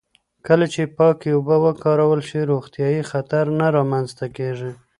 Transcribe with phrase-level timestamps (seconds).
[0.47, 4.71] کله چې پاکې اوبه وکارول شي، روغتیايي خطر نه رامنځته کېږي.